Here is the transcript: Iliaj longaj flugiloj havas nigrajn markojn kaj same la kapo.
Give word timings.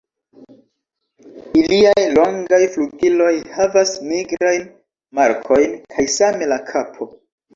Iliaj 1.59 2.05
longaj 2.13 2.59
flugiloj 2.77 3.29
havas 3.57 3.93
nigrajn 4.07 4.65
markojn 5.19 5.75
kaj 5.95 6.09
same 6.17 6.49
la 6.55 6.61
kapo. 6.73 7.11